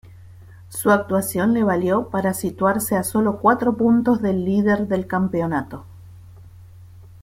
Su 0.69 0.89
actuación 0.89 1.53
le 1.53 1.63
valió 1.63 2.09
para 2.09 2.33
situarse 2.33 2.95
a 2.95 3.03
solo 3.03 3.37
cuatro 3.39 3.77
puntos 3.77 4.19
del 4.23 4.45
líder 4.45 4.87
del 4.87 5.05
campeonato. 5.05 5.85